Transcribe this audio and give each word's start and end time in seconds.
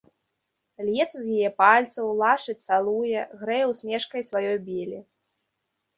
Льецца 0.85 1.17
з 1.25 1.35
яе 1.41 1.49
пальцаў, 1.63 2.09
лашчыць, 2.23 2.57
цалуе, 2.71 3.19
грэе 3.43 3.65
ўсмешкай 3.73 4.21
сваёй 4.31 4.57
белі. 4.71 4.97